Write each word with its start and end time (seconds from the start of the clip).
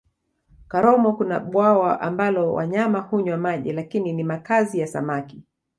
karomo 0.67 1.13
kuna 1.13 1.39
bwawa 1.39 2.01
ambalo 2.01 2.53
wanyama 2.53 2.99
hunywa 2.99 3.37
maji 3.37 3.71
lakini 3.73 4.13
ni 4.13 4.23
makazi 4.23 4.79
ya 4.79 4.87
samaki 4.87 5.43